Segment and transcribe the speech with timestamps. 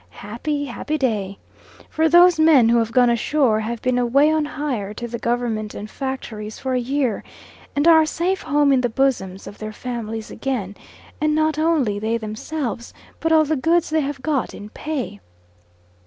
[0.25, 1.37] Happy, happy day!
[1.87, 5.75] For those men who have gone ashore have been away on hire to the government
[5.75, 7.23] and factories for a year,
[7.75, 10.75] and are safe home in the bosoms of their families again,
[11.21, 15.19] and not only they themselves, but all the goods they have got in pay.